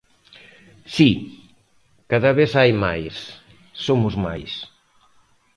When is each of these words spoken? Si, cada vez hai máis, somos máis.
Si, 0.95 1.09
cada 2.11 2.31
vez 2.39 2.51
hai 2.59 2.71
máis, 2.83 3.15
somos 3.85 4.13
máis. 4.25 4.51